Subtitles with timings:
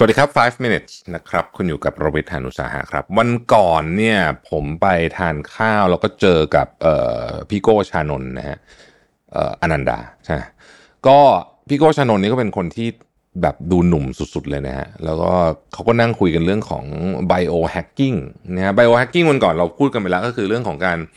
[0.00, 4.18] สวัสดีครับ 5 minutes นะครับ คุณอยู่กับรวิศ หาญอุตสาหะครับ วันก่อนเนี่ย
[4.50, 6.68] ผมไปทานข้าวแล้วก็เจอกับ
[7.48, 8.58] พี่โก้ชานนนะฮะ
[9.34, 10.36] อออนันดาใช่
[11.06, 11.18] ก็
[11.68, 12.88] พี่โก้ชานนนี่ก็เป็นคนที่
[13.42, 15.32] แบบดูหนุ่มสุดๆเลยนะฮะ แล้วก็
[15.72, 16.84] เขาก็นั่งคุยกันเรื่องของ
[17.30, 18.16] biohacking
[18.54, 21.08] นะฮะ biohacking วันก่อนเราพูดกันไปแล้วก็คือเรื่องของการเ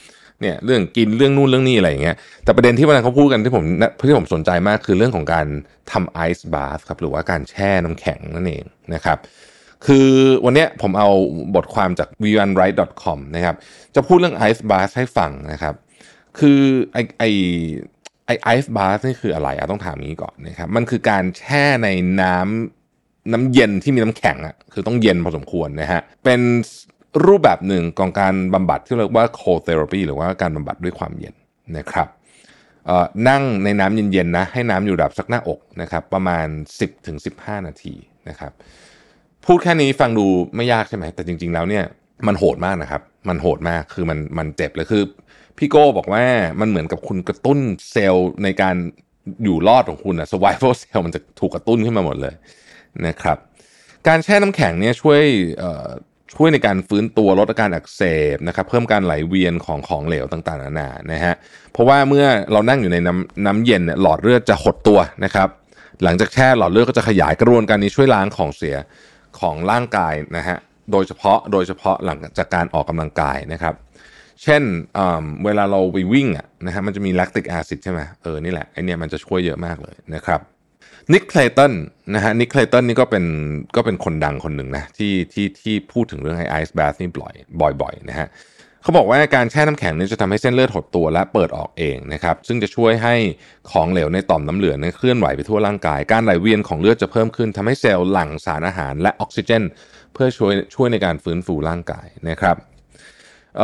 [0.42, 3.64] เนี่ยเรื่องกินเรื่องนู่นเรื่องนี้อะไรอย่างเงี้ยแต่ประเด็นที่วันนั้นเขาพูดกันที่ผม
[4.08, 5.48] ที่ผมสนใจมากคือเรื่องของการ
[5.92, 9.18] ทำไอซ์บาร์ครับหรือว่าการแช่น้ำแข็งนั่นเองนะครับ
[9.86, 10.10] คือ
[10.46, 11.10] วันเนี้ยผมเอา
[11.56, 13.56] บทความจาก v 1 r i g h t c o m นะครับ
[13.96, 15.76] จะพูดเรื่องไอซ์บาร์ให้ฟังนะครับ
[16.40, 16.60] คือ
[16.94, 17.24] ไอไอ
[18.26, 21.90] ไอไอซ์บาร์นี่คืออะไรอะต้องถามงี้ก่อนนะครับมันคือการแช่ใน
[22.22, 26.42] น้ำน้ำเย็นที่มีน้ำแข็งอะคือต้องเย็นพอสมควรนะฮะเป็น
[27.26, 31.36] รูปแบบหนึ่งของการบำบัดที่เรียกว่า cold therapy หรือว่าการบำบัดด้วยความเย็น
[31.78, 32.08] นะครับ
[33.30, 36.48] นั่งในน้ำเย็นๆนะให้น้ำอยู่ระดับสักหน้าอกนะครับประมาณ
[37.08, 37.96] 10-15 นาที
[38.30, 38.52] นะครับ
[39.46, 41.84] พูดแค่นี้ฟังดูไม่ยากใช่ไหมแต่จริง ๆ แล้วเนี่ย
[42.28, 45.04] มันโหดมากนะครับมันโหดมากคือมันมันเจ็บเลยคือ
[45.58, 46.24] พี่โก้บอกว่า
[46.60, 47.60] มันเหมือนกับคุณกระตุ้น
[47.92, 48.76] เซลล์ในการ
[49.44, 52.34] อยู่รอดของคุณอะ survival cell มันจะถูกกระตุ้นขึ้นมาหมดเลย
[53.08, 53.38] นะครับ
[54.08, 55.22] การแช่น้ำแข็งเนี่ยช่วย
[56.34, 58.02] ช่วยในการฟื้นตัวลดอาการอักเส
[58.36, 61.34] บนะครับเพิ่มการไหลเวียนของของเหลวต่างๆนานานะฮะ
[61.72, 65.50] เพราะว่าเมื่อเรานั่งอยู่ในน้ำน้ำเย็นเนี่ยหลอดเลือดจะหดตัวนะครับ
[66.04, 68.76] หลังจากแช่หลอดเลือดก็จะขยายกระบวนการนี้ช่วยล้างของเสีย
[69.40, 70.58] ของร่างกายนะฮะ
[70.92, 73.74] โดยเฉพาะโดยเฉพาะหลังจากการออกกำลังกายนะครับ
[74.44, 74.64] เช่น
[75.46, 80.42] เวลาเราไปวิ่งอะนะฮะมันจะมี lactic acid ใช่ไหมเออนี่แหละไอเนี่ยมันจะช่วยเยอะมากเลยนะครับ
[81.14, 81.74] นิกเคลตัน
[82.16, 83.26] นะฮะนิกเคลตันนี่ก็เป็น
[83.76, 87.32] ก็เป็นคนดังคนหนึ่งนะที่ที่ที่พูดถึงเรื่องไอไอซ์แบสนี่บ่อ
[87.72, 88.28] ยบ่อยๆนะฮะ
[88.84, 93.16] เขาบอกว่าการแช่น้ำแข็งนี่จะทำให้เส้นเลือดหดตัวและเปิดออกเองนะครับซึ่งจะช่วยให้
[93.72, 99.64] ของเหลวในต่อมน้ำเหลืองเคลื่อนไหวไปทั่วร่างกาย การไหลเวียนของเลือดจะเพิ่มขึ้นทำให้เซลล์หลั่งสารอาหารและออกซิเจน
[100.14, 102.56] เพื่อช่วยช่วยในการฟื้นฟูร่างกายนะครับ
[103.58, 103.62] เ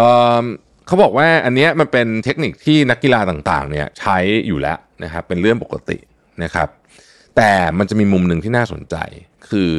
[0.87, 5.97] เขาบอกว่าอันนี้มันเป็นเทคนิคที่นักกีฬาต่างๆเนี่ยใช้อยู่แล้วนะครับเป็นเรื่องปกติ
[6.43, 6.67] นะครับ
[7.37, 8.95] แต่มันจะมีมุมหนึ่งที่น่าสนใจ
[9.49, 9.71] คือ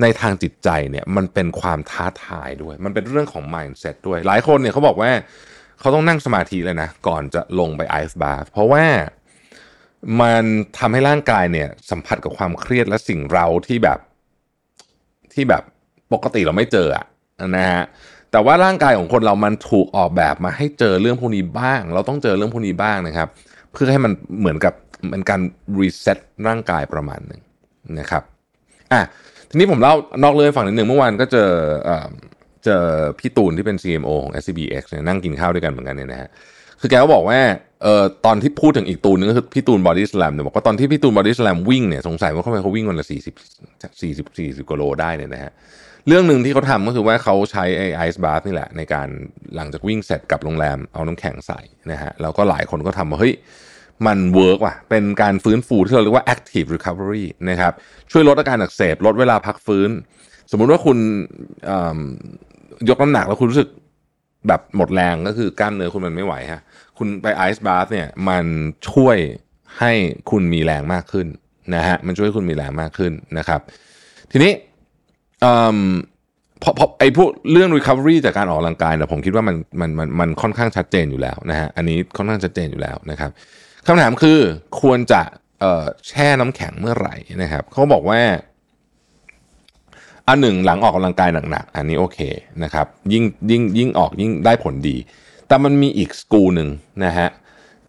[0.00, 5.10] ในทางจิตใจเนี่ยมันเป็นความท้าทายด้วย มันเป็นเรื่องของ mindset ด้วย หลายคนเนี่ยเขาบอกว่า
[5.80, 8.84] เขาต้องนั่งสมาธิเลยนะ ก่อนจะลงไปไอซ์บาร์เพราะว่า
[10.20, 10.44] มัน
[10.78, 13.98] ทำให้ร่างกายเนี่ย สัมผัสกับความเครียดและสิ่งเราที่แบบ
[15.32, 15.62] ที่แบบ
[16.12, 17.06] ปกติเราไม่เจออะ
[17.56, 17.84] นะฮะ
[18.30, 23.28] แต่ว่าร่างกายของคนเรามันถูกออกแบบมาให้เจอเรื่องพวกนี้บ้าง เราต้องเจอเรื่องพวกนี้บ้างนะครับ
[23.72, 24.74] เพื่อให้มันเหมือนกับ
[25.10, 25.40] เป็นการ
[25.80, 26.18] reset
[26.48, 27.40] ร่างกายประมาณหนึ่ง
[27.98, 28.22] นะครับ
[28.92, 29.02] อะ
[29.50, 31.50] ทีนี้ผมเล่านอกเรื่องฝั่งนิดหนึ่งเมื่อวานก็เจอ
[32.64, 32.84] เจอ
[33.18, 36.28] พี่ตูนที่เป็น CMO ของ SCBX เนี่ยนั่งกินข้าวด้วยกันเหมือนกันเนี่ยนะฮะ
[36.80, 37.38] คือแกก็บอกว่า
[37.82, 43.34] เอ่อตอนที่พูดถึงอีกตูนนึงก็คือพี่ตูนบอดี้สแลมเนี่ยบอกว่าตอนที่พี่ตูนบอดี้สแลมวิ่งเนี่ยสงสัยว่าเขาไปเขาวิ่งวันละสี่สิบ
[44.02, 45.52] สี่สิบสี่สิบกิโลได้เนี่ยนะฮะ
[46.08, 49.08] เรื่องหนึ่งที่เขาทำก็คือว่าเขาใช้ไอไอซ์บาร์นี่แหละ ในการ
[49.56, 51.60] หลังจากวิ่งเสร็จกลับโรงแรมเอาน้ำแข็งใส่
[51.92, 53.34] นะฮะแล้วก็หลายคนก็ทำว่าเฮ้ย
[54.06, 57.72] มัน work ว่ะ เป็นการฟื้นฟูที่เราเรียกว่า active recovery นะครับ
[58.10, 59.90] ช่วยลดอาการอักเสบ ลดเวลาพักฟื้น
[60.50, 60.98] สมมุติว่าคุณ
[62.88, 63.68] ยกน้ำหนักแล้วคุณรู้สึก
[64.48, 66.62] แบบหมดแรงก็คือกล้ามเนื้อคุณมันไม่ไหวฮะ
[66.98, 68.44] คุณไปไอซ์บาร์เนี่ยมัน
[68.90, 69.16] ช่วย
[69.78, 69.92] ให้
[70.30, 71.26] คุณมีแรงมากขึ้น
[71.74, 73.60] นะฮะ มันช่วยคุณมีแรงมากขึ้นนะครับ
[74.32, 74.52] ทีนี้
[76.62, 83.30] พอพอไอ้พวกเรื่อง recovery จากการออกกำลังกายเนี่ยผมคิดว่ามันมันมันมันค่อนข้างชัดเจนอยู่แล้วนะฮะ อันนี้ค่อนข้างชัดเจนอยู่แล้วนะครับ
[83.86, 84.38] คำถามคือ
[84.80, 85.22] ควรจะ
[86.08, 88.20] แช่น้ำแข็งเมื่อไหร่นะครับเขาบอกว่า
[90.28, 92.18] อันหนึ่งหลังออกกำลังกายหนักๆ อันนี้โอเค
[92.62, 94.96] นะครับยิ่งยิ่งยิ่งออกยิ่งได้ผลดี
[95.48, 96.68] แต่มันมีอีกสกูหนึ่ง
[97.04, 97.28] นะฮะ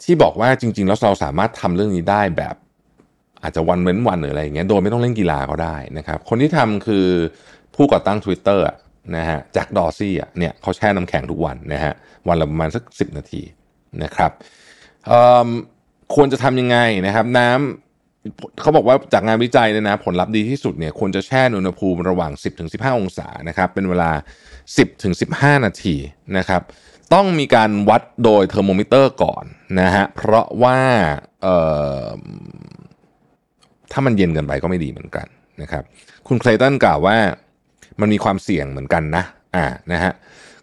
[0.02, 2.54] ที่บอกว่าจริงๆ แล้วเราสามารถทำเรื่องนี้ได้แบบ
[3.42, 7.06] อาจจะวันเว้นวันหรืออะไรอย่างเงี้ยโดยไม่ต้องเล่นกีฬาก็ได้นะครับ คนที่ทำคือ
[7.74, 8.60] ผู้ก่อตั้ง Twitter
[9.16, 11.92] นะฮะแจ็คดอร์ซี่อะเนี่ยเขาแช่น้ำแข็งทุกวันนะฮะ
[12.28, 13.42] วันละประมาณสัก 10 นาที
[14.02, 14.32] นะครับ
[16.14, 22.32] ควรจะทำยังไงนะครับ น้ำเขาบอกว่าจากงานวิจัยเนี่ยนะ ผลลัพธ์ดีที่สุดเนี่ยควรจะแช่อุณหภูมิระหว่าง
[22.66, 24.10] 10-15 องศานะครับ เป็นเวลา
[24.88, 25.96] 10-15 นาที
[26.38, 26.62] นะครับ
[27.14, 29.44] ต้องมีการวัดโดยเทอร์โมมิเตอร์ก่อน
[29.80, 30.78] นะฮะเพราะว่า
[33.92, 35.26] ถ้ามันเย็นเกินไปก็ไม่ดีเหมือนกัน
[35.62, 35.82] นะครับ
[36.28, 37.16] คุณเคลตันกล่าวว่า
[38.00, 39.24] มันมีความเสี่ยงเหมือนกันนะ
[39.56, 40.12] อ่านะฮะ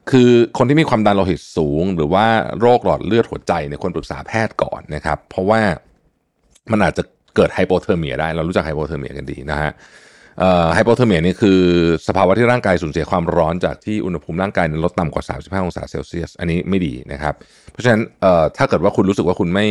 [0.09, 2.25] คือคนที่มีความดันโลหิตสูง หรือว่า
[2.59, 5.61] โรคหลอดเลือดหัวใจเนี่ยควรปรึกษาแพทย์ก่อนนะครับ เพราะว่า
[6.71, 7.03] มันอาจจะ
[7.35, 9.71] เกิด hypothermia ได้ เรารู้จัก hypothermia กันดีนะฮะ
[10.73, 11.59] hypothermia นี่คือ
[12.07, 17.33] สภาวะที่ร่างกายสูญเสียความร้อนจากที่อุณหภูมิร่างกายลดต่ำกว่า 35 องศาเซลเซียส อันนี้ไม่ดีนะครับ
[17.71, 18.01] เพราะฉะนั้น
[18.57, 19.67] ถ้าเกิดว่าคุณรู้สึกว่าคุณไม่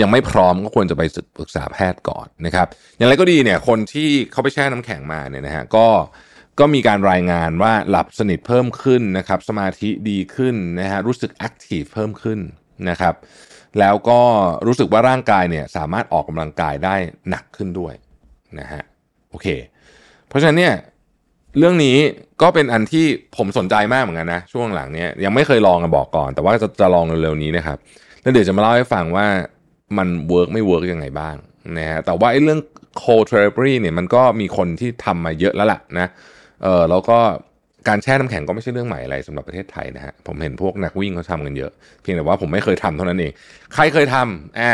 [0.00, 1.02] ยังไม่พร้อมก็ควรจะไป
[1.38, 2.66] ปรึกษาแพทย์ก่อนนะครับ
[2.96, 5.86] อย่างไรก็ดีเนี่ยคนที่เขาไปแช่น้ำแข็งมาเนี่ยนะฮะก็
[6.58, 12.38] ก็มีการรายงานว่าหลับสนิทเพิ่มขึ้นนะครับ สมาธิดีขึ้นนะฮะรู้สึก active เพิ่มขึ้น
[12.88, 13.14] นะครับ
[13.78, 14.20] แล้วก็
[14.66, 16.94] รู้สึกว่าร่างกายเนี่ยสามารถออกกำลังกายได้
[17.28, 17.94] หนักขึ้นด้วย
[18.58, 18.82] นะฮะ
[19.30, 19.46] โอเค
[20.28, 20.74] เพราะฉะนั้นเนี่ย
[21.58, 21.96] เรื่องนี้
[22.42, 23.04] ก็เป็นอันที่
[23.36, 27.78] ผมสนใจมากเหมือนกันนะ ช่วงหลังเนี้ยยังไม่เคยลองกันบอกก่อน แต่ว่าจะจะลองเร็วๆนี้นะครับ
[28.22, 29.26] แล้วเดี๋ยวจะมาเล่าให้ฟังว่า
[29.98, 31.36] มัน work ไม่ work ยังไงบ้าง
[31.78, 32.60] นะฮะแต่ว่าไอ้เรื่อง
[32.98, 36.08] cold therapy เนี่ยมันก็มีคนที่ทำมาเยอะแล้วล่ะนะ
[36.62, 37.18] เออแล้วก็
[37.88, 41.72] การแช่น้ำแข็งก็ไม่ใช่เรื่องใหม่อะไรสำหรับประเทศไทยนะฮะผมเห็นพวกนักวิ่งเขาทำกันเยอะ
[42.02, 43.32] เพียงแต่ว่าผมไม่เคยทำเท่านั้นเอง
[43.74, 44.72] ใครเคยทำอ่า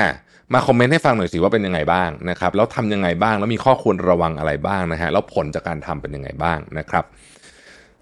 [0.55, 7.05] มาคอมเมนต์ให้ฟังหน่อยสิว่าเป็นยังไงบ้างนะครับแล้วทำยังไงบ้างแล้วมีข้อควรระวังอะไรบ้างนะฮะแล้วผลจากการทำเป็นยังไงบ้างนะครับ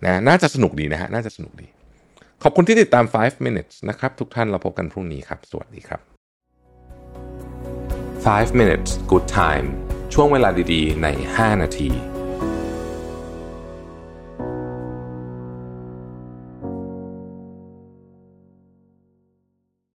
[0.05, 1.67] นะน่าจะสนุกดีนะฮะน่าจะสนุกดี
[2.43, 6.00] ขอบคุณที่ติดตาม 5 minutes นะครับ ทุกท่านเราพบกันพรุ่งนี้ครับ สวัสดีครับ
[8.34, 9.67] 5 minutes good time
[10.14, 12.12] ช่วงเวลาดีๆ ใน 5 นาที